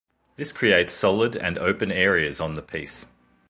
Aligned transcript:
This 0.35 0.51
creates 0.51 0.91
solid 0.93 1.35
and 1.35 1.59
open 1.59 1.91
areas 1.91 2.39
on 2.41 2.55
the 2.55 2.63
piece. 2.63 3.05